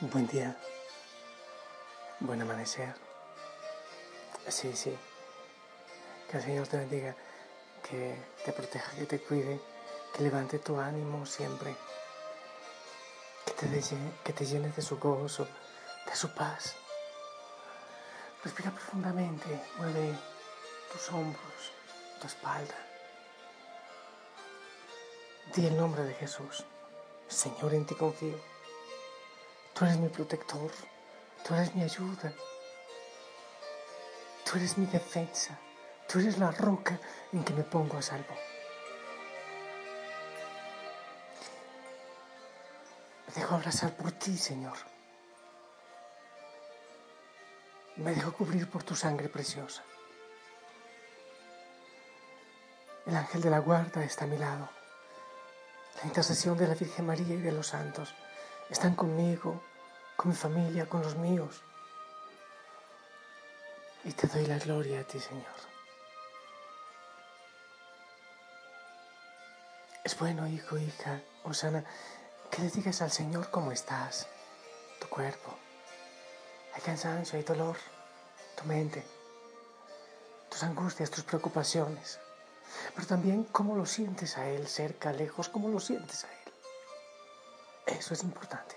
Buen 0.00 0.26
día, 0.26 0.56
buen 2.18 2.42
amanecer. 2.42 2.92
Sí, 4.48 4.74
sí. 4.74 4.92
Que 6.28 6.38
el 6.38 6.42
Señor 6.42 6.66
te 6.66 6.78
bendiga, 6.78 7.14
que 7.88 8.20
te 8.44 8.52
proteja, 8.52 8.90
que 8.96 9.06
te 9.06 9.20
cuide, 9.20 9.60
que 10.12 10.24
levante 10.24 10.58
tu 10.58 10.80
ánimo 10.80 11.24
siempre, 11.24 11.76
que 13.46 13.52
te, 13.52 13.82
que 14.24 14.32
te 14.32 14.44
llenes 14.44 14.74
de 14.74 14.82
su 14.82 14.98
gozo, 14.98 15.46
de 16.06 16.16
su 16.16 16.34
paz. 16.34 16.74
Respira 18.42 18.72
profundamente, 18.72 19.46
mueve 19.78 20.18
tus 20.92 21.08
hombros, 21.12 21.72
tu 22.20 22.26
espalda. 22.26 22.74
Di 25.54 25.68
el 25.68 25.76
nombre 25.76 26.02
de 26.02 26.14
Jesús. 26.14 26.64
Señor, 27.28 27.74
en 27.74 27.86
ti 27.86 27.94
confío. 27.94 28.53
Tú 29.74 29.84
eres 29.84 29.98
mi 29.98 30.08
protector, 30.08 30.70
tú 31.44 31.52
eres 31.52 31.74
mi 31.74 31.82
ayuda, 31.82 32.32
tú 34.44 34.56
eres 34.56 34.78
mi 34.78 34.86
defensa, 34.86 35.58
tú 36.08 36.20
eres 36.20 36.38
la 36.38 36.52
roca 36.52 36.96
en 37.32 37.42
que 37.42 37.52
me 37.52 37.64
pongo 37.64 37.96
a 37.96 38.02
salvo. 38.02 38.36
Me 43.26 43.34
dejo 43.34 43.56
abrazar 43.56 43.96
por 43.96 44.12
ti, 44.12 44.38
Señor. 44.38 44.76
Me 47.96 48.14
dejo 48.14 48.32
cubrir 48.32 48.70
por 48.70 48.84
tu 48.84 48.94
sangre 48.94 49.28
preciosa. 49.28 49.82
El 53.06 53.16
ángel 53.16 53.40
de 53.42 53.50
la 53.50 53.58
guarda 53.58 54.04
está 54.04 54.24
a 54.24 54.28
mi 54.28 54.38
lado. 54.38 54.68
La 55.96 56.04
intercesión 56.04 56.56
de 56.56 56.68
la 56.68 56.74
Virgen 56.74 57.06
María 57.06 57.34
y 57.34 57.40
de 57.40 57.50
los 57.50 57.66
santos 57.66 58.14
están 58.70 58.94
conmigo, 58.94 59.60
con 60.16 60.30
mi 60.30 60.36
familia, 60.36 60.88
con 60.88 61.02
los 61.02 61.16
míos. 61.16 61.62
Y 64.04 64.12
te 64.12 64.26
doy 64.26 64.46
la 64.46 64.58
gloria 64.58 65.00
a 65.00 65.04
ti, 65.04 65.18
Señor. 65.18 65.44
Es 70.04 70.18
bueno, 70.18 70.46
hijo, 70.46 70.76
hija, 70.76 71.22
Osana, 71.44 71.84
que 72.50 72.62
le 72.62 72.70
digas 72.70 73.00
al 73.00 73.10
Señor 73.10 73.50
cómo 73.50 73.72
estás, 73.72 74.28
tu 75.00 75.08
cuerpo. 75.08 75.54
Hay 76.74 76.82
cansancio, 76.82 77.38
hay 77.38 77.44
dolor, 77.44 77.76
tu 78.56 78.64
mente, 78.64 79.02
tus 80.50 80.62
angustias, 80.62 81.10
tus 81.10 81.24
preocupaciones. 81.24 82.20
Pero 82.94 83.06
también 83.06 83.44
cómo 83.44 83.76
lo 83.76 83.86
sientes 83.86 84.36
a 84.36 84.48
Él, 84.48 84.68
cerca, 84.68 85.12
lejos, 85.12 85.48
cómo 85.48 85.68
lo 85.68 85.80
sientes 85.80 86.24
a 86.24 86.28
Él. 86.28 86.43
Eso 87.98 88.14
es 88.14 88.22
importante. 88.22 88.76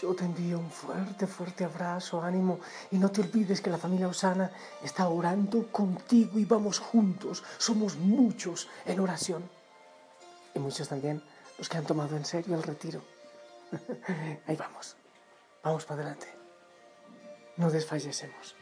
Yo 0.00 0.14
te 0.14 0.24
envío 0.24 0.58
un 0.58 0.70
fuerte, 0.70 1.26
fuerte 1.26 1.64
abrazo, 1.64 2.20
ánimo 2.22 2.60
y 2.90 2.98
no 2.98 3.10
te 3.10 3.22
olvides 3.22 3.62
que 3.62 3.70
la 3.70 3.78
familia 3.78 4.08
Osana 4.08 4.50
está 4.82 5.08
orando 5.08 5.72
contigo 5.72 6.38
y 6.38 6.44
vamos 6.44 6.78
juntos. 6.78 7.42
Somos 7.56 7.96
muchos 7.96 8.68
en 8.84 9.00
oración. 9.00 9.48
Y 10.54 10.58
muchos 10.58 10.88
también 10.88 11.22
los 11.56 11.68
que 11.68 11.78
han 11.78 11.86
tomado 11.86 12.14
en 12.16 12.26
serio 12.26 12.56
el 12.56 12.62
retiro. 12.62 13.00
Ahí 14.46 14.56
vamos. 14.56 14.96
Vamos 15.62 15.86
para 15.86 16.02
adelante. 16.02 16.28
No 17.56 17.70
desfallecemos. 17.70 18.54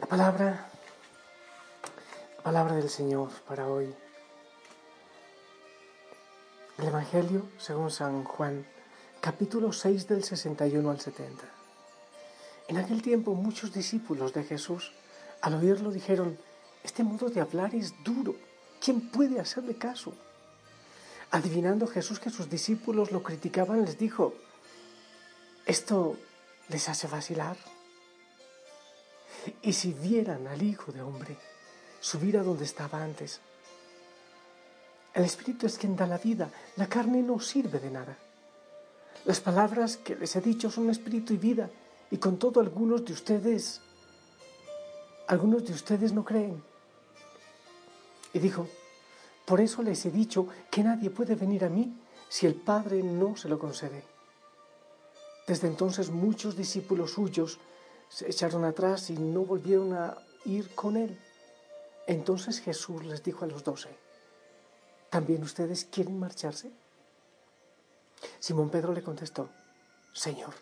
La 0.00 0.06
palabra, 0.06 0.68
la 2.38 2.42
palabra 2.42 2.74
del 2.74 2.90
Señor 2.90 3.30
para 3.46 3.68
hoy 3.68 3.94
el 6.80 6.88
Evangelio 6.88 7.46
según 7.58 7.90
San 7.90 8.24
Juan, 8.24 8.66
capítulo 9.20 9.70
6 9.70 10.08
del 10.08 10.24
61 10.24 10.90
al 10.90 10.98
70. 10.98 11.44
En 12.68 12.78
aquel 12.78 13.02
tiempo 13.02 13.34
muchos 13.34 13.74
discípulos 13.74 14.32
de 14.32 14.44
Jesús, 14.44 14.92
al 15.42 15.54
oírlo, 15.54 15.90
dijeron, 15.90 16.38
este 16.82 17.04
modo 17.04 17.28
de 17.28 17.42
hablar 17.42 17.74
es 17.74 17.92
duro, 18.02 18.34
¿quién 18.82 19.10
puede 19.10 19.40
hacerle 19.40 19.76
caso? 19.76 20.14
Adivinando 21.30 21.86
Jesús 21.86 22.18
que 22.18 22.30
sus 22.30 22.48
discípulos 22.48 23.12
lo 23.12 23.22
criticaban, 23.22 23.84
les 23.84 23.98
dijo, 23.98 24.34
¿esto 25.66 26.16
les 26.68 26.88
hace 26.88 27.08
vacilar? 27.08 27.58
Y 29.60 29.74
si 29.74 29.92
vieran 29.92 30.46
al 30.46 30.62
Hijo 30.62 30.92
de 30.92 31.02
Hombre 31.02 31.36
subir 32.00 32.38
a 32.38 32.42
donde 32.42 32.64
estaba 32.64 33.02
antes, 33.02 33.40
el 35.14 35.24
Espíritu 35.24 35.66
es 35.66 35.78
quien 35.78 35.96
da 35.96 36.06
la 36.06 36.18
vida, 36.18 36.50
la 36.76 36.88
carne 36.88 37.22
no 37.22 37.40
sirve 37.40 37.80
de 37.80 37.90
nada. 37.90 38.16
Las 39.24 39.40
palabras 39.40 39.96
que 39.96 40.16
les 40.16 40.34
he 40.36 40.40
dicho 40.40 40.70
son 40.70 40.88
espíritu 40.88 41.34
y 41.34 41.36
vida, 41.36 41.68
y 42.10 42.16
con 42.16 42.38
todo 42.38 42.60
algunos 42.60 43.04
de 43.04 43.12
ustedes, 43.12 43.80
algunos 45.26 45.64
de 45.64 45.72
ustedes 45.72 46.12
no 46.12 46.24
creen. 46.24 46.62
Y 48.32 48.38
dijo, 48.38 48.66
por 49.44 49.60
eso 49.60 49.82
les 49.82 50.06
he 50.06 50.10
dicho 50.10 50.46
que 50.70 50.82
nadie 50.82 51.10
puede 51.10 51.34
venir 51.34 51.64
a 51.64 51.68
mí 51.68 51.92
si 52.28 52.46
el 52.46 52.54
Padre 52.54 53.02
no 53.02 53.36
se 53.36 53.48
lo 53.48 53.58
concede. 53.58 54.04
Desde 55.46 55.66
entonces 55.66 56.10
muchos 56.10 56.56
discípulos 56.56 57.12
suyos 57.12 57.58
se 58.08 58.28
echaron 58.28 58.64
atrás 58.64 59.10
y 59.10 59.14
no 59.14 59.40
volvieron 59.42 59.92
a 59.94 60.16
ir 60.44 60.74
con 60.74 60.96
él. 60.96 61.18
Entonces 62.06 62.60
Jesús 62.60 63.04
les 63.04 63.22
dijo 63.22 63.44
a 63.44 63.48
los 63.48 63.64
doce, 63.64 63.88
¿También 65.10 65.42
ustedes 65.42 65.84
quieren 65.84 66.18
marcharse? 66.18 66.70
Simón 68.38 68.70
Pedro 68.70 68.92
le 68.92 69.02
contestó, 69.02 69.50
Señor, 70.12 70.54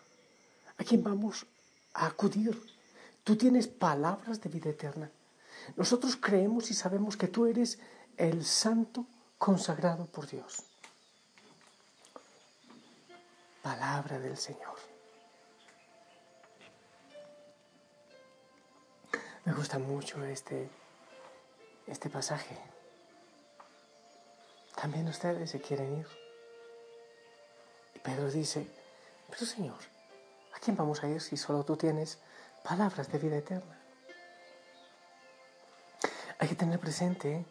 ¿a 0.77 0.83
quién 0.83 1.03
vamos 1.03 1.45
a 1.93 2.07
acudir? 2.07 2.59
Tú 3.23 3.35
tienes 3.35 3.67
palabras 3.67 4.41
de 4.41 4.49
vida 4.49 4.71
eterna. 4.71 5.11
Nosotros 5.75 6.15
creemos 6.15 6.71
y 6.71 6.73
sabemos 6.73 7.15
que 7.15 7.27
tú 7.27 7.45
eres 7.45 7.77
el 8.17 8.43
santo 8.43 9.05
consagrado 9.37 10.05
por 10.07 10.27
Dios. 10.27 10.63
Palabra 13.61 14.19
del 14.19 14.37
Señor. 14.37 14.77
Me 19.45 19.53
gusta 19.53 19.79
mucho 19.79 20.23
este, 20.25 20.69
este 21.87 22.09
pasaje. 22.09 22.68
También 24.79 25.09
ustedes 25.09 25.49
se 25.49 25.59
quieren 25.59 25.99
ir. 25.99 26.07
Y 27.95 27.99
Pedro 27.99 28.31
dice, 28.31 28.65
pero 29.29 29.45
Señor, 29.45 29.79
¿a 30.55 30.59
quién 30.59 30.77
vamos 30.77 31.03
a 31.03 31.09
ir 31.09 31.19
si 31.19 31.35
solo 31.35 31.65
tú 31.65 31.75
tienes 31.75 32.17
palabras 32.63 33.11
de 33.11 33.19
vida 33.19 33.37
eterna? 33.37 33.77
Hay 36.39 36.47
que 36.47 36.55
tener 36.55 36.79
presente, 36.79 37.45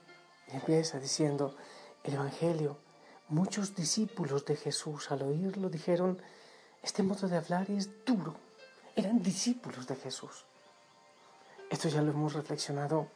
y 0.47 0.57
empieza 0.57 0.99
diciendo, 0.99 1.55
el 2.03 2.15
Evangelio, 2.15 2.79
muchos 3.29 3.75
discípulos 3.75 4.47
de 4.47 4.57
Jesús 4.57 5.11
al 5.11 5.21
oírlo 5.21 5.69
dijeron, 5.69 6.23
este 6.83 7.03
modo 7.03 7.29
de 7.29 7.37
hablar 7.37 7.71
es 7.71 7.91
duro. 8.07 8.37
Eran 8.97 9.23
discípulos 9.23 9.87
de 9.87 9.97
Jesús. 9.97 10.47
Esto 11.69 11.89
ya 11.89 12.01
lo 12.01 12.13
hemos 12.13 12.33
reflexionado 12.33 13.09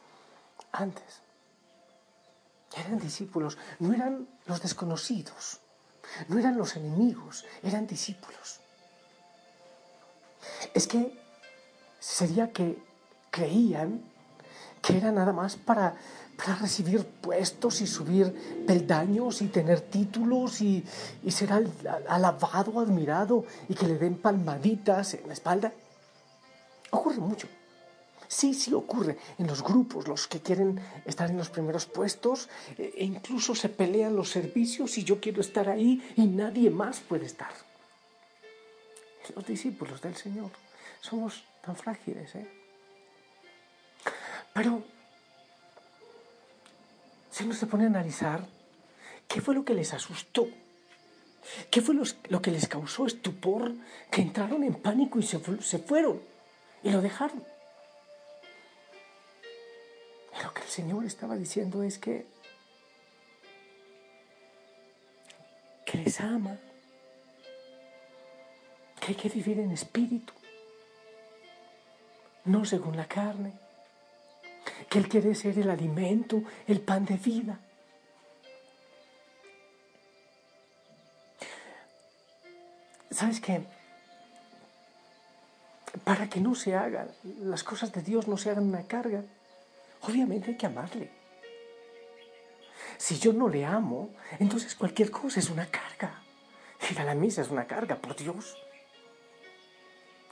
antes. 0.71 1.23
Eran 2.75 2.99
discípulos, 2.99 3.57
no 3.79 3.93
eran 3.93 4.27
los 4.45 4.61
desconocidos, 4.61 5.59
no 6.27 6.39
eran 6.39 6.57
los 6.57 6.75
enemigos, 6.75 7.45
eran 7.61 7.85
discípulos. 7.85 8.59
Es 10.73 10.87
que 10.87 11.17
sería 11.99 12.51
que 12.51 12.81
creían 13.29 14.01
que 14.81 14.97
era 14.97 15.11
nada 15.11 15.31
más 15.31 15.55
para, 15.55 15.95
para 16.35 16.55
recibir 16.55 17.05
puestos 17.05 17.79
y 17.81 17.87
subir 17.87 18.65
peldaños 18.67 19.41
y 19.41 19.47
tener 19.47 19.79
títulos 19.79 20.61
y, 20.61 20.83
y 21.23 21.31
ser 21.31 21.53
alabado, 22.09 22.79
admirado 22.79 23.45
y 23.69 23.75
que 23.75 23.87
le 23.87 23.97
den 23.97 24.17
palmaditas 24.17 25.13
en 25.13 25.27
la 25.27 25.33
espalda. 25.33 25.71
Ocurre 26.91 27.17
mucho. 27.17 27.47
Sí, 28.33 28.55
sí 28.55 28.73
ocurre 28.73 29.15
en 29.37 29.45
los 29.45 29.63
grupos, 29.63 30.07
los 30.07 30.27
que 30.27 30.41
quieren 30.41 30.81
estar 31.05 31.29
en 31.29 31.37
los 31.37 31.51
primeros 31.51 31.85
puestos, 31.85 32.49
e, 32.79 32.89
e 32.97 33.03
incluso 33.05 33.53
se 33.53 33.69
pelean 33.69 34.15
los 34.15 34.29
servicios 34.33 34.97
y 34.97 35.03
yo 35.03 35.21
quiero 35.21 35.39
estar 35.39 35.69
ahí 35.69 36.01
y 36.17 36.25
nadie 36.25 36.71
más 36.71 36.99
puede 37.01 37.27
estar. 37.27 37.53
Los 39.35 39.45
discípulos 39.45 40.01
del 40.01 40.15
Señor 40.15 40.49
somos 40.99 41.43
tan 41.61 41.75
frágiles, 41.75 42.33
¿eh? 42.33 42.49
Pero 44.51 44.81
si 47.29 47.43
uno 47.43 47.53
se 47.53 47.67
pone 47.67 47.83
a 47.83 47.87
analizar, 47.87 48.47
¿qué 49.27 49.41
fue 49.41 49.53
lo 49.53 49.63
que 49.63 49.75
les 49.75 49.93
asustó? 49.93 50.47
¿Qué 51.69 51.81
fue 51.81 51.93
lo 52.29 52.41
que 52.41 52.49
les 52.49 52.67
causó 52.67 53.05
estupor? 53.05 53.73
Que 54.09 54.21
entraron 54.21 54.63
en 54.63 54.73
pánico 54.73 55.19
y 55.19 55.23
se, 55.23 55.39
se 55.61 55.77
fueron 55.77 56.19
y 56.81 56.89
lo 56.89 56.99
dejaron. 56.99 57.52
Lo 60.43 60.53
que 60.53 60.61
el 60.61 60.67
Señor 60.67 61.05
estaba 61.05 61.35
diciendo 61.35 61.83
es 61.83 61.97
que, 61.97 62.27
que 65.85 65.97
les 65.97 66.19
ama, 66.19 66.57
que 68.99 69.07
hay 69.07 69.15
que 69.15 69.29
vivir 69.29 69.59
en 69.59 69.71
espíritu, 69.71 70.33
no 72.45 72.65
según 72.65 72.97
la 72.97 73.07
carne 73.07 73.53
que 74.89 74.99
Él 74.99 75.07
quiere 75.07 75.33
ser 75.33 75.57
el 75.57 75.69
alimento, 75.69 76.43
el 76.67 76.81
pan 76.81 77.05
de 77.05 77.15
vida. 77.15 77.59
¿Sabes 83.09 83.39
qué? 83.39 83.63
Para 86.03 86.29
que 86.29 86.41
no 86.41 86.53
se 86.53 86.75
hagan, 86.75 87.09
las 87.39 87.63
cosas 87.63 87.93
de 87.93 88.01
Dios 88.01 88.27
no 88.27 88.37
se 88.37 88.49
hagan 88.49 88.65
una 88.65 88.83
carga, 88.83 89.23
obviamente 90.03 90.51
hay 90.51 90.57
que 90.57 90.65
amarle. 90.65 91.09
Si 92.97 93.17
yo 93.17 93.33
no 93.33 93.49
le 93.49 93.65
amo, 93.65 94.11
entonces 94.39 94.75
cualquier 94.75 95.11
cosa 95.11 95.39
es 95.39 95.49
una 95.49 95.65
carga. 95.65 96.21
Ir 96.89 96.99
a 96.99 97.03
la 97.03 97.15
misa 97.15 97.41
es 97.41 97.49
una 97.49 97.65
carga, 97.65 97.95
por 97.95 98.15
Dios. 98.15 98.57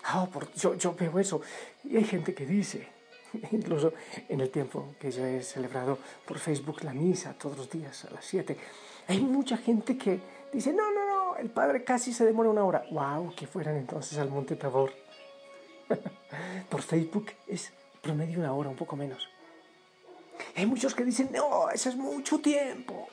Ah, 0.03 0.27
yo, 0.55 0.75
yo 0.75 0.93
veo 0.95 1.19
eso. 1.19 1.41
Y 1.83 1.97
hay 1.97 2.03
gente 2.03 2.33
que 2.33 2.45
dice, 2.45 2.87
incluso 3.51 3.93
en 4.27 4.41
el 4.41 4.49
tiempo 4.49 4.95
que 4.99 5.11
yo 5.11 5.25
he 5.25 5.41
celebrado 5.41 5.97
por 6.25 6.39
Facebook 6.39 6.83
la 6.83 6.93
misa 6.93 7.33
todos 7.33 7.57
los 7.57 7.69
días 7.69 8.05
a 8.05 8.11
las 8.11 8.25
7, 8.25 8.57
hay 9.07 9.19
mucha 9.21 9.57
gente 9.57 9.97
que 9.97 10.19
dice, 10.51 10.73
no, 10.73 10.91
no, 10.91 11.05
no, 11.07 11.35
el 11.37 11.49
padre 11.49 11.83
casi 11.83 12.13
se 12.13 12.25
demora 12.25 12.49
una 12.49 12.63
hora. 12.63 12.83
¡Wow! 12.91 13.33
Que 13.35 13.47
fueran 13.47 13.77
entonces 13.77 14.17
al 14.17 14.29
Monte 14.29 14.55
Tabor. 14.55 14.91
por 16.69 16.81
Facebook 16.81 17.31
es 17.47 17.73
promedio 18.01 18.39
una 18.39 18.53
hora, 18.53 18.69
un 18.69 18.75
poco 18.75 18.95
menos. 18.95 19.27
Hay 20.55 20.65
muchos 20.65 20.93
que 20.93 21.05
dicen, 21.05 21.29
no, 21.33 21.69
eso 21.69 21.89
es 21.89 21.95
mucho 21.95 22.39
tiempo. 22.39 23.07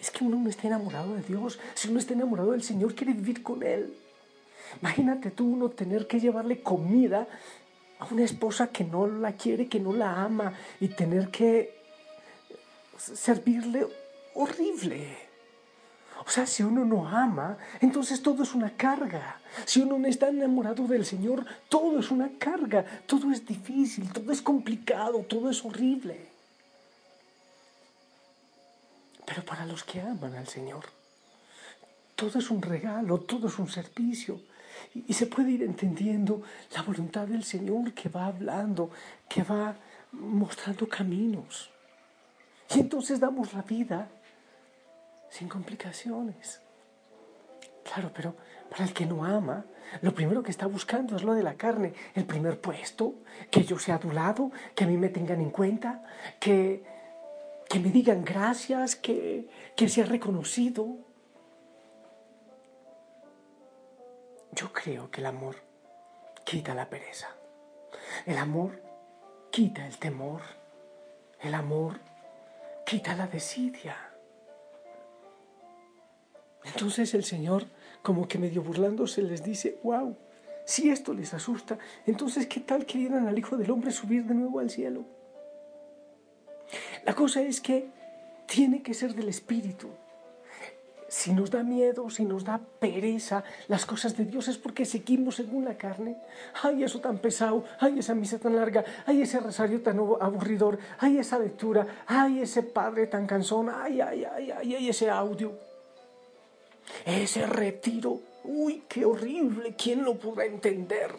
Es 0.00 0.10
que 0.10 0.24
uno 0.24 0.38
no 0.38 0.48
está 0.48 0.66
enamorado 0.66 1.14
de 1.14 1.22
Dios. 1.22 1.58
Si 1.74 1.88
uno 1.88 1.98
está 1.98 2.14
enamorado 2.14 2.52
del 2.52 2.62
Señor, 2.62 2.94
quiere 2.94 3.12
vivir 3.12 3.42
con 3.42 3.62
Él. 3.62 3.96
Imagínate 4.80 5.30
tú 5.30 5.52
uno 5.52 5.70
tener 5.70 6.06
que 6.06 6.20
llevarle 6.20 6.62
comida 6.62 7.26
a 7.98 8.06
una 8.06 8.24
esposa 8.24 8.68
que 8.68 8.84
no 8.84 9.06
la 9.06 9.32
quiere, 9.32 9.68
que 9.68 9.80
no 9.80 9.92
la 9.92 10.22
ama 10.22 10.54
y 10.80 10.88
tener 10.88 11.30
que 11.30 11.78
servirle 12.96 13.86
horrible. 14.34 15.29
O 16.26 16.30
sea, 16.30 16.46
si 16.46 16.62
uno 16.62 16.84
no 16.84 17.08
ama, 17.08 17.56
entonces 17.80 18.22
todo 18.22 18.42
es 18.42 18.54
una 18.54 18.76
carga. 18.76 19.40
Si 19.64 19.80
uno 19.80 19.98
no 19.98 20.06
está 20.06 20.28
enamorado 20.28 20.86
del 20.86 21.04
Señor, 21.06 21.46
todo 21.68 21.98
es 21.98 22.10
una 22.10 22.30
carga, 22.38 22.84
todo 23.06 23.30
es 23.32 23.46
difícil, 23.46 24.12
todo 24.12 24.30
es 24.32 24.42
complicado, 24.42 25.20
todo 25.20 25.50
es 25.50 25.64
horrible. 25.64 26.28
Pero 29.24 29.44
para 29.44 29.64
los 29.64 29.82
que 29.84 30.00
aman 30.00 30.34
al 30.34 30.48
Señor, 30.48 30.84
todo 32.16 32.38
es 32.38 32.50
un 32.50 32.60
regalo, 32.60 33.20
todo 33.20 33.48
es 33.48 33.58
un 33.58 33.68
servicio 33.68 34.40
y 34.94 35.12
se 35.14 35.26
puede 35.26 35.52
ir 35.52 35.62
entendiendo 35.62 36.42
la 36.74 36.82
voluntad 36.82 37.26
del 37.26 37.44
Señor 37.44 37.92
que 37.92 38.08
va 38.08 38.26
hablando, 38.26 38.90
que 39.28 39.42
va 39.42 39.76
mostrando 40.12 40.88
caminos. 40.88 41.70
Y 42.74 42.80
entonces 42.80 43.20
damos 43.20 43.52
la 43.52 43.62
vida 43.62 44.08
sin 45.30 45.48
complicaciones. 45.48 46.60
Claro, 47.82 48.10
pero 48.14 48.34
para 48.68 48.84
el 48.84 48.92
que 48.92 49.06
no 49.06 49.24
ama, 49.24 49.64
lo 50.02 50.14
primero 50.14 50.42
que 50.42 50.50
está 50.50 50.66
buscando 50.66 51.16
es 51.16 51.22
lo 51.22 51.34
de 51.34 51.42
la 51.42 51.54
carne, 51.54 51.94
el 52.14 52.24
primer 52.24 52.60
puesto, 52.60 53.14
que 53.50 53.64
yo 53.64 53.78
sea 53.78 53.96
adulado, 53.96 54.52
que 54.74 54.84
a 54.84 54.86
mí 54.86 54.96
me 54.96 55.08
tengan 55.08 55.40
en 55.40 55.50
cuenta, 55.50 56.04
que, 56.38 56.84
que 57.68 57.80
me 57.80 57.90
digan 57.90 58.24
gracias, 58.24 58.94
que, 58.96 59.48
que 59.76 59.88
sea 59.88 60.04
reconocido. 60.04 60.98
Yo 64.52 64.72
creo 64.72 65.10
que 65.10 65.20
el 65.20 65.26
amor 65.26 65.56
quita 66.44 66.74
la 66.74 66.88
pereza. 66.88 67.28
El 68.26 68.38
amor 68.38 68.82
quita 69.50 69.86
el 69.86 69.98
temor. 69.98 70.42
El 71.40 71.54
amor 71.54 72.00
quita 72.84 73.14
la 73.14 73.26
desidia. 73.26 74.09
Entonces 76.74 77.14
el 77.14 77.24
Señor, 77.24 77.66
como 78.02 78.28
que 78.28 78.38
medio 78.38 78.62
burlándose, 78.62 79.22
les 79.22 79.42
dice, 79.42 79.78
wow, 79.82 80.16
si 80.64 80.90
esto 80.90 81.12
les 81.12 81.34
asusta, 81.34 81.78
entonces 82.06 82.46
¿qué 82.46 82.60
tal 82.60 82.86
que 82.86 82.98
vieran 82.98 83.26
al 83.26 83.38
Hijo 83.38 83.56
del 83.56 83.70
Hombre 83.70 83.90
subir 83.90 84.24
de 84.24 84.34
nuevo 84.34 84.60
al 84.60 84.70
cielo? 84.70 85.04
La 87.04 87.14
cosa 87.14 87.42
es 87.42 87.60
que 87.60 87.88
tiene 88.46 88.82
que 88.82 88.94
ser 88.94 89.14
del 89.14 89.28
Espíritu 89.28 89.88
si 91.10 91.32
nos 91.32 91.50
da 91.50 91.64
miedo, 91.64 92.08
si 92.08 92.24
nos 92.24 92.44
da 92.44 92.60
pereza 92.78 93.42
las 93.66 93.84
cosas 93.84 94.16
de 94.16 94.24
Dios 94.24 94.46
es 94.46 94.56
porque 94.56 94.84
seguimos 94.84 95.34
según 95.34 95.64
la 95.64 95.76
carne. 95.76 96.16
Ay, 96.62 96.84
eso 96.84 97.00
tan 97.00 97.18
pesado, 97.18 97.64
ay, 97.80 97.98
esa 97.98 98.14
misa 98.14 98.38
tan 98.38 98.54
larga, 98.54 98.84
ay, 99.06 99.22
ese 99.22 99.40
rosario 99.40 99.82
tan 99.82 99.98
aburridor, 99.98 100.78
ay, 100.98 101.18
esa 101.18 101.40
lectura, 101.40 102.04
ay, 102.06 102.40
ese 102.40 102.62
padre 102.62 103.08
tan 103.08 103.26
cansón, 103.26 103.70
ay, 103.74 104.00
ay, 104.00 104.24
ay, 104.24 104.50
ay, 104.52 104.74
ay, 104.76 104.88
ese 104.88 105.10
audio. 105.10 105.69
Ese 107.04 107.46
retiro, 107.46 108.20
uy, 108.44 108.84
qué 108.88 109.04
horrible, 109.04 109.74
¿quién 109.76 110.04
lo 110.04 110.18
podrá 110.18 110.44
entender? 110.44 111.12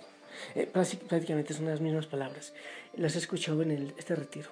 Eh, 0.55 0.71
prácticamente 1.07 1.53
son 1.53 1.65
las 1.65 1.81
mismas 1.81 2.07
palabras. 2.07 2.53
Las 2.95 3.15
he 3.15 3.19
escuchado 3.19 3.61
en 3.61 3.93
este 3.97 4.15
retiro. 4.15 4.49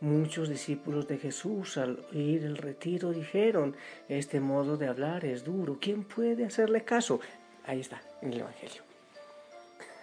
Muchos 0.00 0.48
discípulos 0.48 1.08
de 1.08 1.18
Jesús 1.18 1.76
al 1.76 2.04
oír 2.12 2.44
el 2.44 2.56
retiro 2.56 3.10
dijeron, 3.10 3.76
este 4.08 4.38
modo 4.38 4.76
de 4.76 4.86
hablar 4.86 5.24
es 5.24 5.42
duro, 5.42 5.78
¿quién 5.80 6.04
puede 6.04 6.44
hacerle 6.44 6.84
caso? 6.84 7.18
Ahí 7.66 7.80
está, 7.80 8.00
en 8.22 8.32
el 8.32 8.40
Evangelio. 8.40 8.82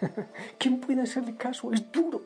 ¿Quién 0.58 0.80
puede 0.80 1.00
hacerle 1.00 1.36
caso? 1.36 1.72
Es 1.72 1.90
duro. 1.90 2.22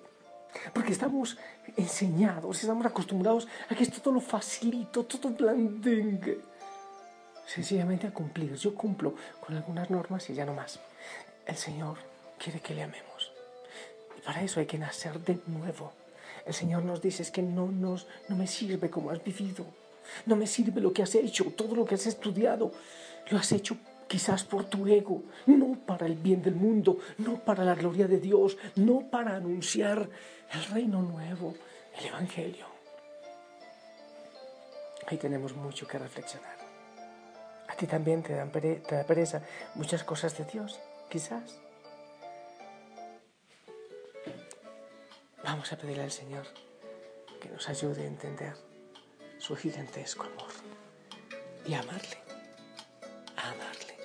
Porque 0.75 0.91
estamos 0.91 1.39
enseñados, 1.77 2.61
estamos 2.61 2.85
acostumbrados 2.85 3.47
a 3.69 3.75
que 3.77 3.85
esto 3.85 4.01
todo 4.03 4.15
lo 4.15 4.21
facilito, 4.21 5.05
todo 5.05 5.31
blandengue. 5.31 6.41
Sencillamente 7.53 8.07
a 8.07 8.13
cumplir. 8.13 8.55
Yo 8.55 8.77
cumplo 8.77 9.17
con 9.45 9.57
algunas 9.57 9.91
normas 9.91 10.31
y 10.31 10.35
ya 10.35 10.45
no 10.45 10.55
más. 10.55 10.79
El 11.45 11.57
Señor 11.57 11.97
quiere 12.39 12.61
que 12.61 12.75
le 12.75 12.85
amemos. 12.85 13.33
Y 14.17 14.21
para 14.21 14.43
eso 14.43 14.61
hay 14.61 14.67
que 14.67 14.79
nacer 14.79 15.19
de 15.19 15.41
nuevo. 15.49 15.93
El 16.47 16.55
Señor 16.55 16.85
nos 16.85 17.03
dice 17.03 17.25
es 17.25 17.33
que 17.33 17.43
no, 17.43 17.67
nos, 17.67 18.07
no 18.29 18.37
me 18.37 18.47
sirve 18.47 18.89
como 18.89 19.11
has 19.11 19.25
vivido, 19.25 19.67
no 20.27 20.37
me 20.37 20.47
sirve 20.47 20.81
lo 20.81 20.93
que 20.93 21.03
has 21.03 21.17
hecho, 21.17 21.53
todo 21.57 21.75
lo 21.75 21.85
que 21.85 21.97
has 21.97 22.07
estudiado, 22.07 22.71
lo 23.31 23.39
has 23.39 23.51
hecho 23.51 23.77
quizás 24.07 24.45
por 24.45 24.67
tu 24.67 24.87
ego, 24.87 25.25
no 25.47 25.75
para 25.75 26.07
el 26.07 26.15
bien 26.15 26.43
del 26.43 26.55
mundo, 26.55 26.99
no 27.19 27.41
para 27.41 27.65
la 27.65 27.75
gloria 27.75 28.07
de 28.07 28.21
Dios, 28.21 28.59
no 28.77 29.11
para 29.11 29.35
anunciar 29.35 30.09
el 30.53 30.65
reino 30.67 31.03
nuevo, 31.03 31.55
el 31.99 32.07
Evangelio. 32.07 32.67
Ahí 35.09 35.17
tenemos 35.17 35.55
mucho 35.57 35.87
que 35.89 35.99
reflexionar. 35.99 36.60
A 37.71 37.77
ti 37.77 37.87
también 37.87 38.23
te, 38.23 38.35
dan 38.35 38.51
pereza 38.51 39.43
muchas 39.77 40.03
cosas 40.03 40.37
de 40.37 40.45
Dios, 40.45 40.81
quizás. 41.09 41.61
Vamos 45.45 45.73
a 45.73 45.77
pedirle 45.77 46.03
al 46.03 46.11
Señor 46.11 46.47
que 47.41 47.49
nos 47.49 47.69
ayude 47.69 48.03
a 48.03 48.07
entender 48.07 48.55
su 49.39 49.57
gigantesco 49.57 50.25
amor 50.25 50.53
y 51.65 51.75
a 51.75 51.81
amarle, 51.81 52.19
amarle. 53.37 53.97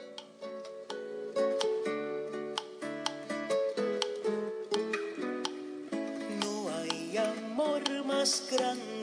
No 6.39 6.69
hay 6.69 7.17
amor 7.17 8.05
más 8.05 8.47
grande 8.51 8.94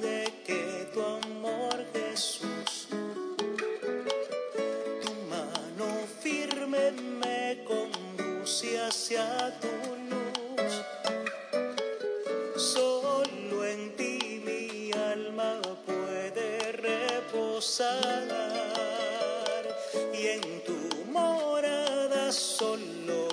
en 20.34 20.62
tu 20.64 20.78
morada 21.12 22.32
solo 22.32 23.31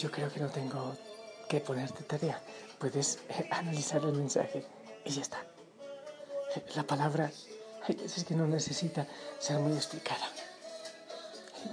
yo 0.00 0.10
creo 0.10 0.32
que 0.32 0.40
no 0.40 0.48
tengo 0.48 0.96
que 1.48 1.60
ponerte 1.60 2.02
tarea. 2.04 2.40
Puedes 2.78 3.18
eh, 3.28 3.46
analizar 3.50 4.02
el 4.02 4.12
mensaje 4.12 4.64
y 5.04 5.10
ya 5.10 5.20
está. 5.20 5.44
La 6.74 6.84
palabra 6.84 7.30
hay 7.86 7.94
veces 7.94 8.24
que 8.24 8.34
no 8.34 8.46
necesita 8.46 9.06
ser 9.38 9.58
muy 9.58 9.74
explicada. 9.74 10.26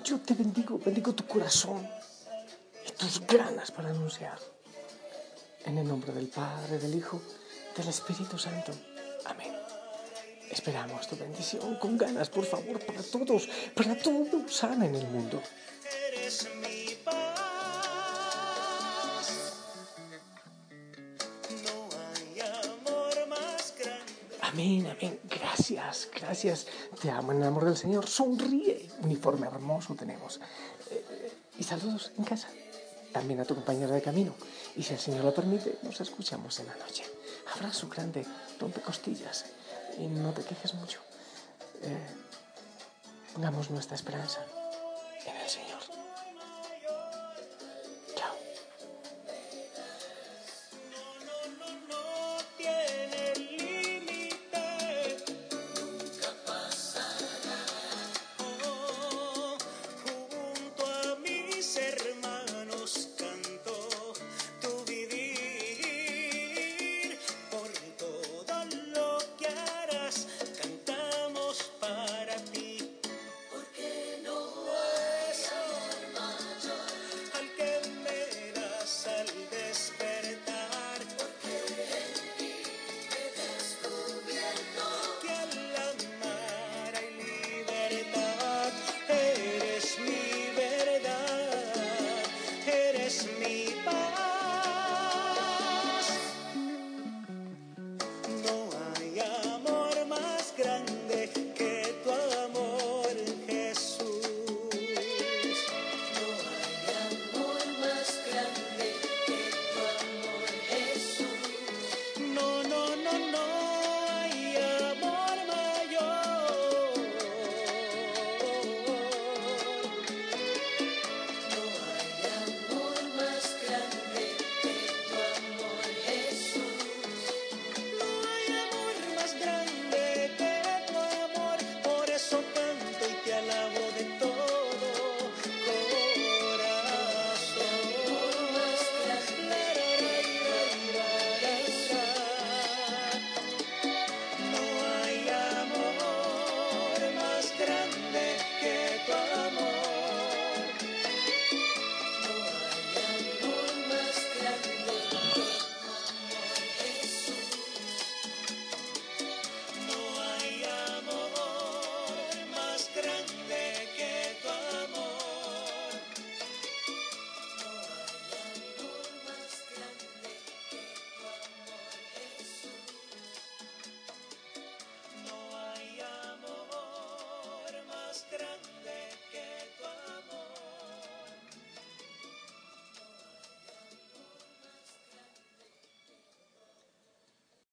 Yo 0.04 0.20
te 0.20 0.34
bendigo, 0.34 0.78
bendigo 0.78 1.16
tu 1.16 1.26
corazón 1.26 1.88
y 2.86 2.92
tus 2.92 3.26
ganas 3.26 3.72
para 3.72 3.90
anunciar. 3.90 4.38
En 5.64 5.78
el 5.78 5.88
nombre 5.88 6.12
del 6.12 6.28
Padre, 6.28 6.80
del 6.80 6.96
Hijo, 6.96 7.22
del 7.78 7.88
Espíritu 7.88 8.38
Santo. 8.38 8.74
Amén. 9.26 9.54
Esperamos 10.52 11.08
tu 11.08 11.16
bendición 11.16 11.76
con 11.76 11.98
ganas, 11.98 12.30
por 12.30 12.46
favor, 12.46 12.86
para 12.86 13.02
todos, 13.04 13.48
para 13.74 13.98
todos 13.98 14.54
sana 14.54 14.86
en 14.86 14.96
el 14.96 15.08
mundo. 15.08 15.42
Amén, 24.58 24.88
amén. 24.88 25.20
Gracias, 25.26 26.10
gracias. 26.12 26.66
Te 27.00 27.12
amo 27.12 27.32
en 27.32 27.38
el 27.38 27.44
amor 27.44 27.66
del 27.66 27.78
Señor. 27.78 28.08
Sonríe. 28.08 28.90
Uniforme 29.04 29.46
hermoso 29.46 29.94
tenemos. 29.94 30.40
Eh, 30.90 31.32
y 31.60 31.64
saludos 31.64 32.12
en 32.18 32.24
casa. 32.24 32.48
También 33.14 33.40
a 33.40 33.46
tu 33.46 33.54
compañera 33.54 33.94
de 33.94 34.02
camino. 34.02 34.34
Y 34.76 34.82
si 34.82 34.94
el 34.94 35.00
Señor 35.00 35.26
lo 35.26 35.32
permite, 35.32 35.78
nos 35.84 36.02
escuchamos 36.02 36.60
en 36.60 36.66
la 36.66 36.76
noche. 36.78 37.04
Abrazo 37.54 37.88
grande, 37.88 38.26
rompe 38.60 38.82
costillas. 38.82 39.46
Y 40.00 40.08
no 40.08 40.34
te 40.34 40.42
quejes 40.42 40.74
mucho. 40.74 41.02
Eh, 41.84 42.08
pongamos 43.36 43.70
nuestra 43.70 43.96
esperanza 43.96 44.44
en 45.28 45.36
el 45.36 45.48
Señor. 45.48 45.67